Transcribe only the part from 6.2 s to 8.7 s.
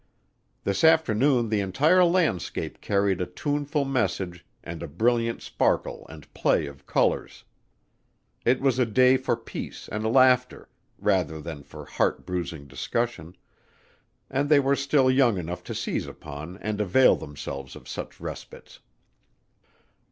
play of colors. It